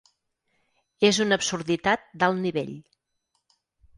És 1.09 1.19
una 1.25 1.37
absurditat 1.41 2.07
d'alt 2.23 2.43
nivell. 2.47 2.75